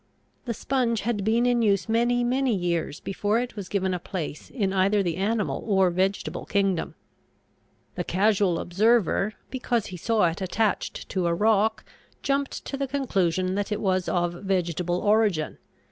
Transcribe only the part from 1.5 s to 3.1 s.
use many, many years